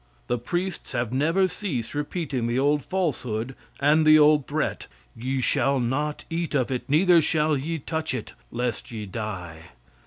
[0.25, 5.79] The priests have never ceased repeating the old falsehood and the old threat: "Ye shall
[5.79, 9.59] not eat of it, neither shall ye touch it, lest ye die."